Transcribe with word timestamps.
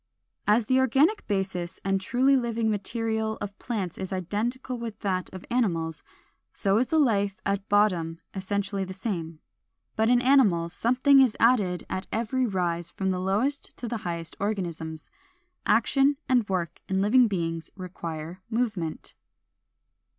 458. 0.47 0.57
As 0.57 0.65
the 0.65 0.79
organic 0.79 1.27
basis 1.27 1.79
and 1.85 2.01
truly 2.01 2.35
living 2.35 2.71
material 2.71 3.37
of 3.39 3.55
plants 3.59 3.99
is 3.99 4.11
identical 4.11 4.79
with 4.79 4.99
that 5.01 5.31
of 5.31 5.45
animals, 5.51 6.01
so 6.53 6.79
is 6.79 6.87
the 6.87 6.97
life 6.97 7.39
at 7.45 7.69
bottom 7.69 8.19
essentially 8.33 8.83
the 8.83 8.95
same; 8.95 9.41
but 9.95 10.09
in 10.09 10.19
animals 10.19 10.73
something 10.73 11.19
is 11.19 11.37
added 11.39 11.85
at 11.87 12.07
every 12.11 12.47
rise 12.47 12.89
from 12.89 13.11
the 13.11 13.21
lowest 13.21 13.77
to 13.77 13.95
highest 13.97 14.35
organisms. 14.39 15.11
Action 15.67 16.17
and 16.27 16.49
work 16.49 16.81
in 16.89 16.99
living 16.99 17.27
beings 17.27 17.69
require 17.75 18.41
movement. 18.49 19.13